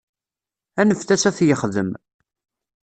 Anfet-as 0.81 1.23
ad 1.29 1.35
t-yexdem. 1.37 1.89